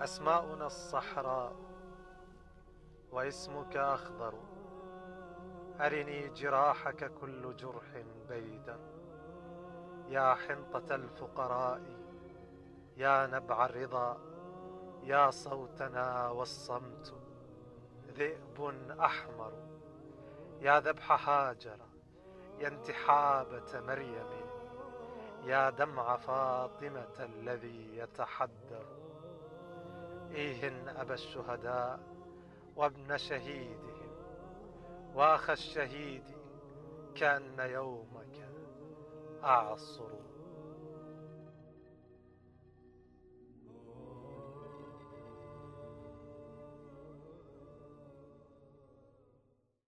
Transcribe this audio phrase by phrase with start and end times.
[0.00, 1.56] أسماؤنا الصحراء
[3.12, 4.34] واسمك أخضر.
[5.80, 8.78] أرني جراحك كل جرح بيدا.
[10.08, 11.82] يا حنطة الفقراء
[12.96, 14.20] يا نبع الرضا
[15.02, 17.14] يا صوتنا والصمت.
[18.08, 19.52] ذئب أحمر
[20.60, 21.78] يا ذبح هاجر
[22.58, 24.26] يا انتحابة مريم.
[25.44, 29.07] يا دمع فاطمة الذي يتحدر.
[30.38, 32.00] إيهن أبا الشهداء
[32.76, 34.10] وابن شهيدهم
[35.14, 36.24] واخ الشهيد
[37.14, 38.48] كأن يومك
[39.44, 40.37] أعصر.